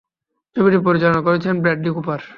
ছবিটি 0.55 0.77
পরিচালনা 0.87 1.21
করেছেন 1.21 1.53
ব্র্যাডলি 1.61 1.89
কুপার। 1.95 2.21